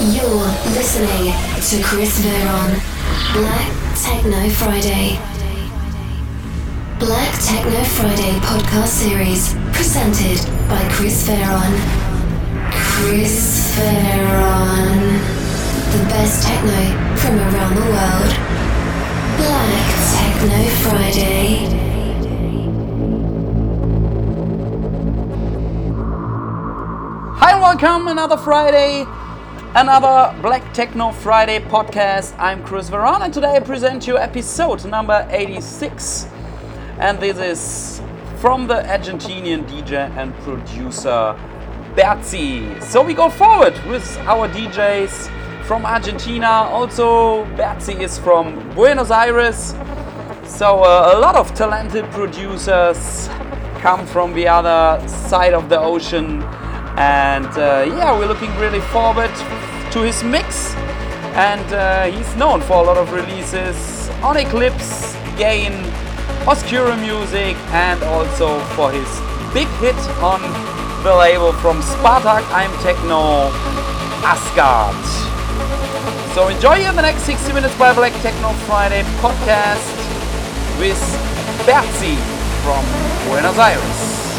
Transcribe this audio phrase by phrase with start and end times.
[0.00, 2.80] You're listening to Chris Veron.
[3.34, 3.68] Black
[4.00, 5.20] Techno Friday.
[6.98, 10.40] Black Techno Friday podcast series presented
[10.70, 11.76] by Chris Veron.
[12.72, 15.20] Chris Veron.
[15.92, 16.80] The best techno
[17.16, 18.32] from around the world.
[19.36, 19.84] Black
[20.16, 21.80] Techno Friday.
[27.42, 29.06] Hi welcome another Friday,
[29.76, 32.34] another Black Techno Friday podcast.
[32.40, 36.26] I'm Chris Veron and today I present you episode number 86.
[36.98, 38.02] And this is
[38.40, 41.38] from the Argentinian DJ and producer
[41.94, 42.82] Bertzi.
[42.82, 46.48] So we go forward with our DJs from Argentina.
[46.48, 49.76] Also, Bertzi is from Buenos Aires.
[50.44, 53.28] So uh, a lot of talented producers
[53.78, 56.42] come from the other side of the ocean.
[56.96, 59.30] And uh, yeah, we're looking really forward
[59.92, 60.74] to his mix.
[61.34, 65.72] And uh, he's known for a lot of releases on Eclipse, Gain,
[66.46, 69.08] Oscura Music, and also for his
[69.52, 70.40] big hit on
[71.02, 73.50] the label from Spartaque I'm Techno,
[74.22, 74.96] Asgard.
[76.34, 79.86] So enjoy the next 60 minutes by Black Techno Friday podcast
[80.78, 81.00] with
[81.66, 82.16] Bertzi
[82.62, 82.84] from
[83.28, 84.29] Buenos Aires.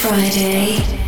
[0.00, 0.99] Friday.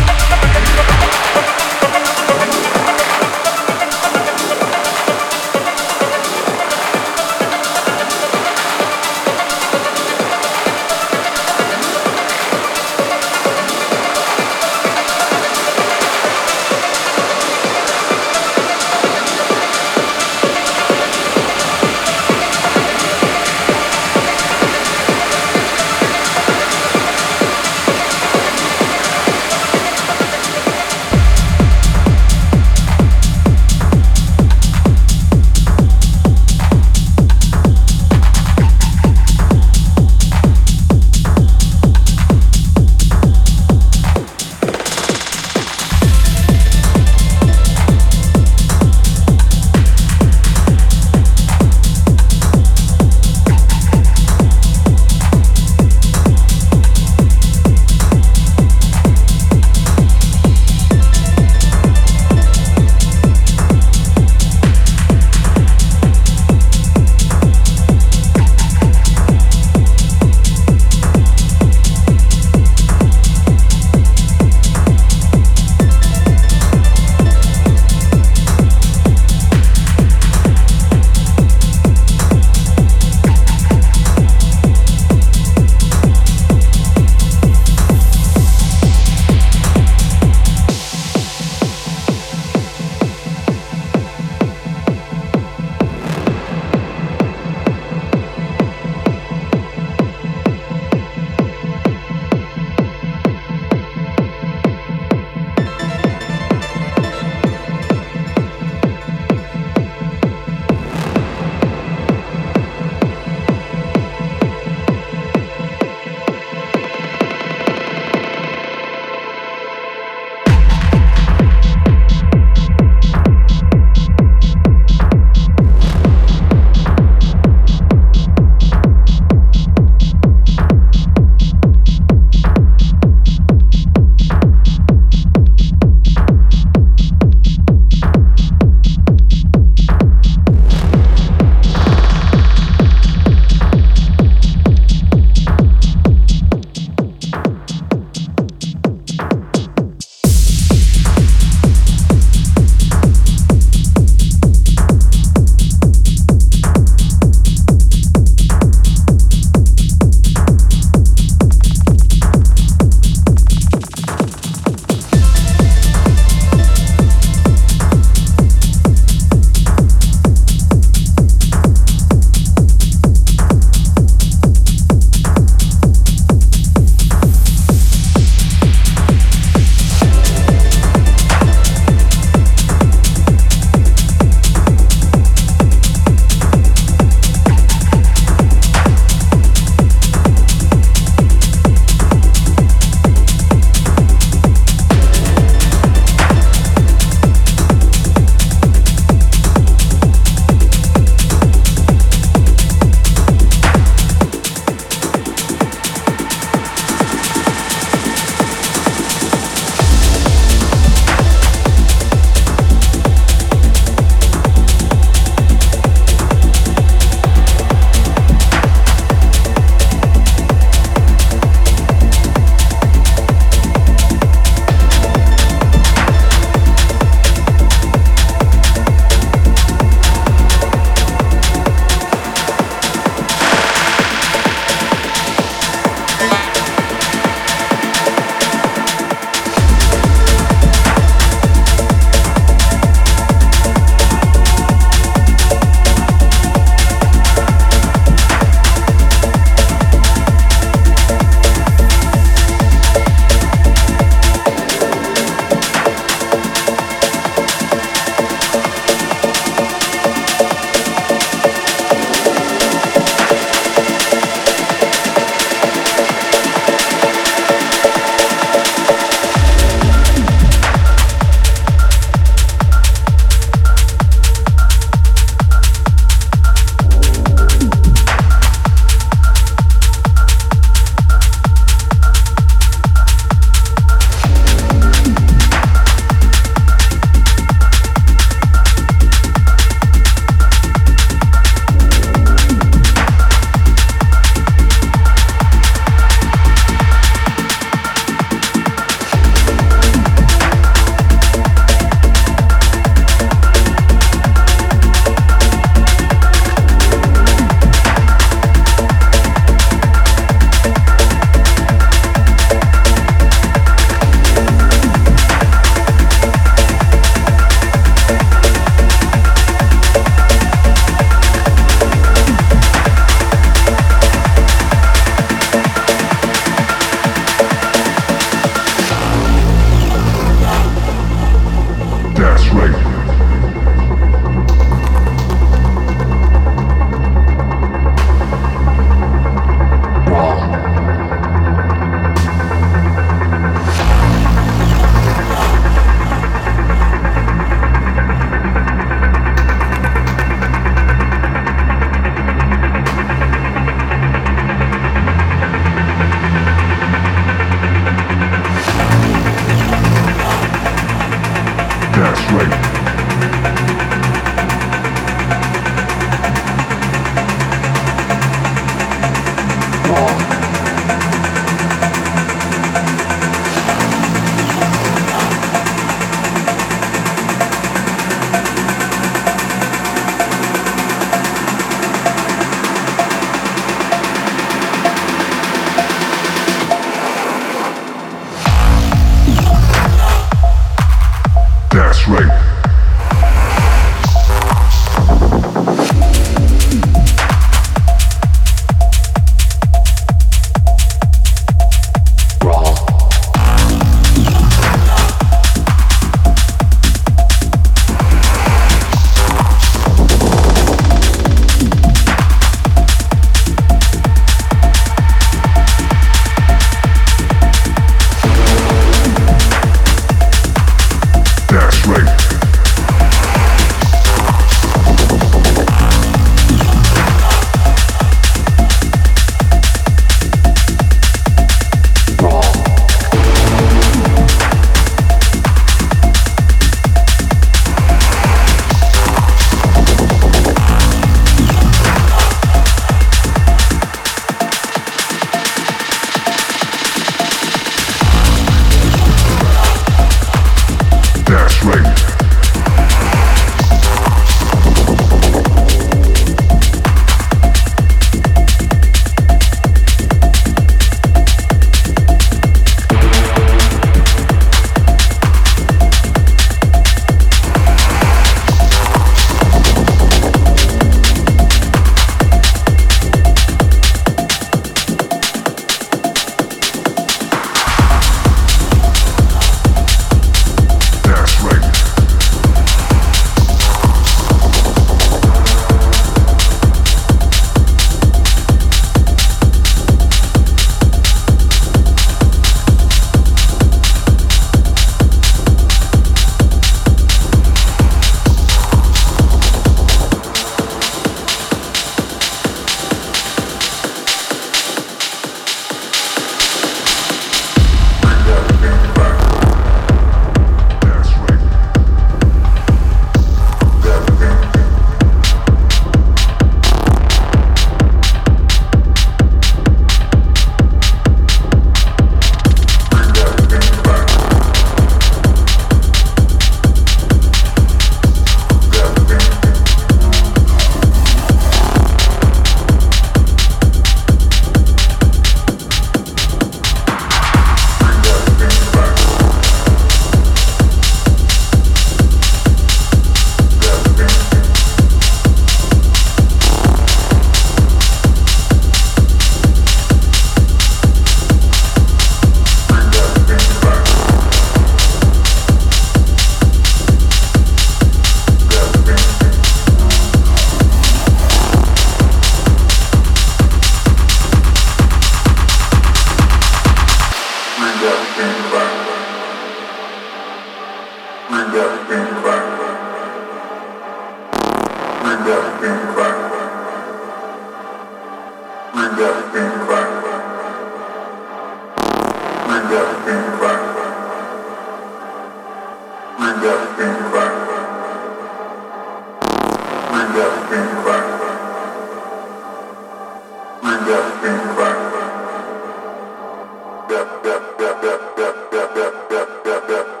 [599.71, 600.00] Yeah.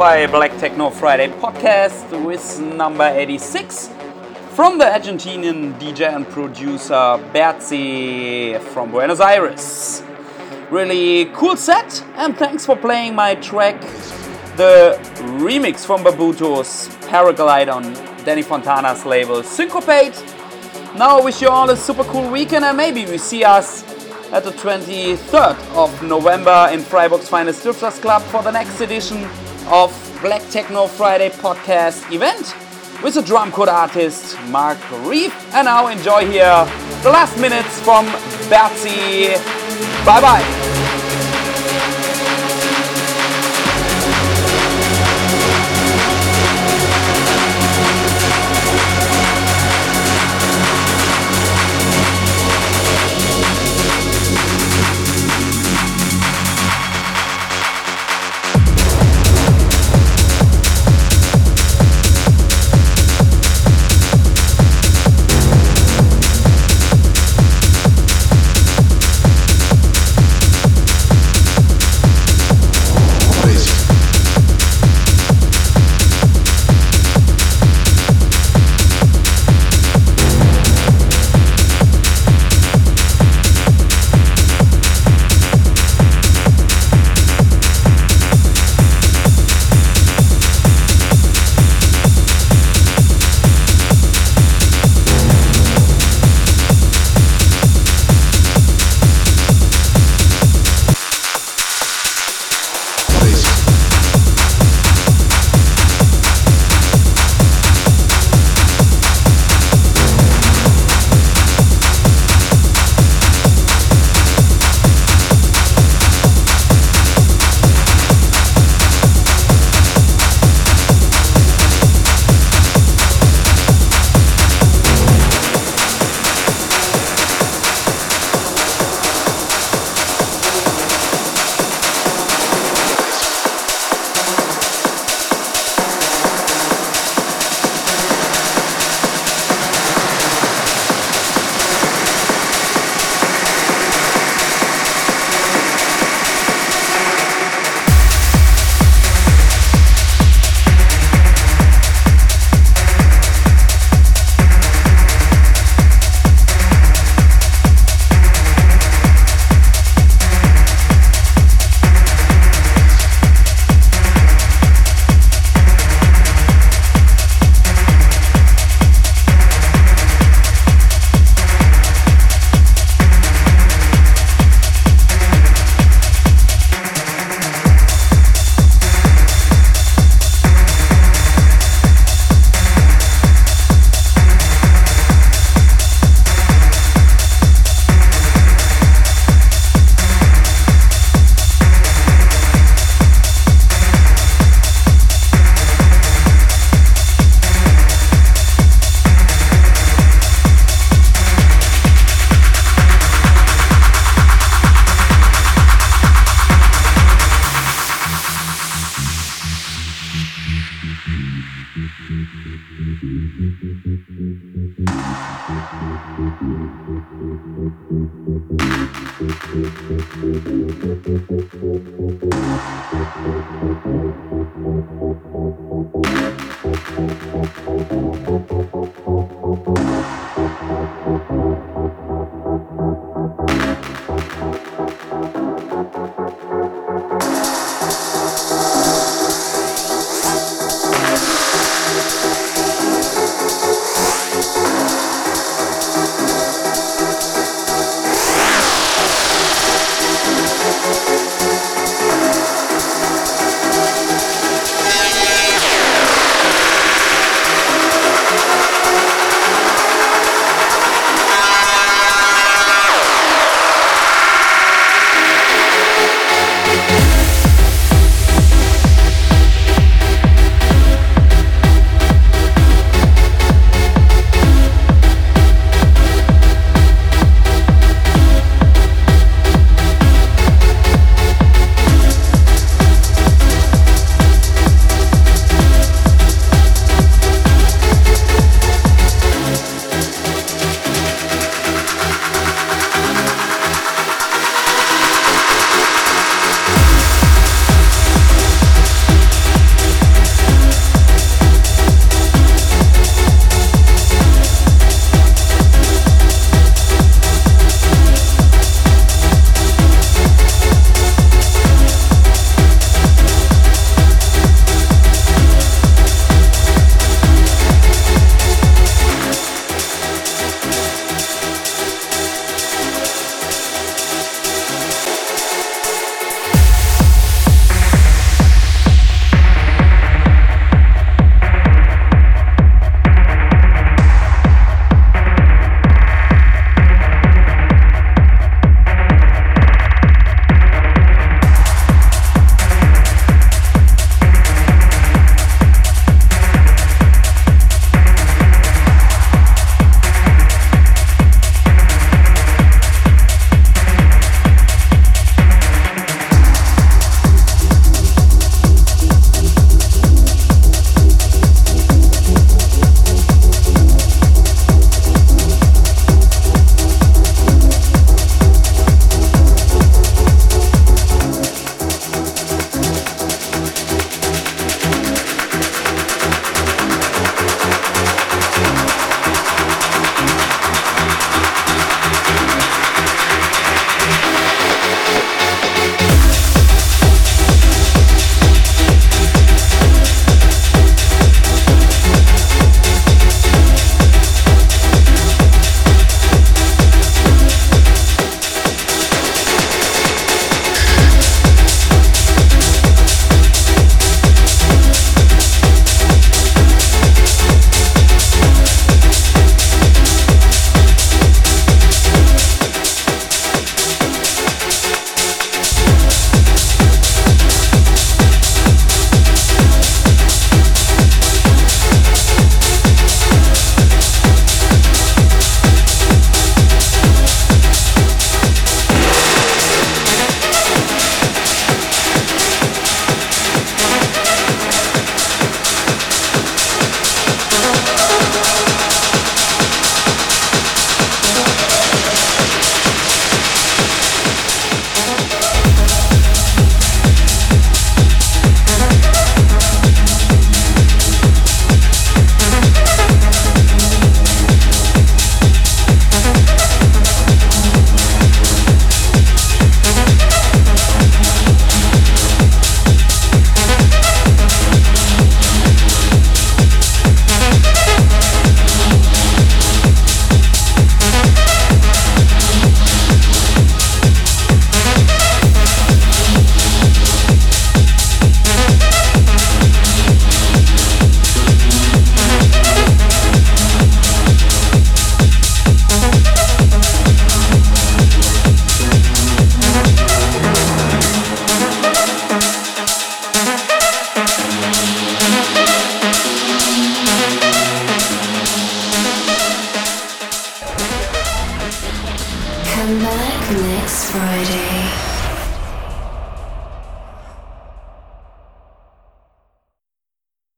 [0.00, 3.88] By Black Techno Friday podcast with number 86
[4.52, 10.02] from the Argentinian DJ and producer Bertzi from Buenos Aires.
[10.70, 13.78] Really cool set, and thanks for playing my track,
[14.56, 14.98] the
[15.38, 17.92] remix from Barbuto's Paraglide on
[18.24, 20.18] Danny Fontana's label Syncopate.
[20.96, 23.84] Now, I wish you all a super cool weekend, and maybe we see us
[24.32, 29.28] at the 23rd of November in Freiburg's finest Stifters Club for the next edition
[29.70, 32.54] of Black Techno Friday podcast event
[33.02, 35.34] with the drum code artist Mark Reeve.
[35.52, 36.64] And now enjoy here
[37.02, 38.06] the last minutes from
[38.50, 39.36] Bertzi.
[40.04, 40.69] Bye bye.